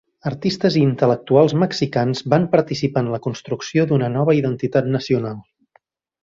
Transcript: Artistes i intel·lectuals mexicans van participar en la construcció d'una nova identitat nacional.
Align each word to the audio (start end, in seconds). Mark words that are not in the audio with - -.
Artistes 0.27 0.75
i 0.77 0.81
intel·lectuals 0.85 1.53
mexicans 1.63 2.23
van 2.35 2.47
participar 2.55 3.05
en 3.07 3.11
la 3.17 3.21
construcció 3.27 3.87
d'una 3.93 4.11
nova 4.15 4.37
identitat 4.41 4.91
nacional. 4.99 5.39